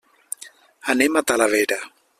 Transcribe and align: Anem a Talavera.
Anem 0.95 1.21
a 1.21 1.25
Talavera. 1.33 1.83